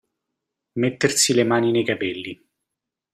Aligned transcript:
Mettersi 0.79 1.31
le 1.35 1.43
mani 1.43 1.69
nei 1.69 1.83
capelli. 1.83 2.49